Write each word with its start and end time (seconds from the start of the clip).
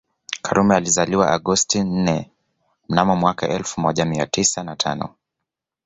Karume 0.41 0.75
alizaliwa 0.75 1.31
Agosti 1.31 1.83
nne 1.83 2.31
mnamo 2.89 3.15
mwaka 3.15 3.49
elfu 3.49 3.81
moja 3.81 4.05
mia 4.05 4.25
tisa 4.27 4.63
na 4.63 4.75
tano 4.75 5.09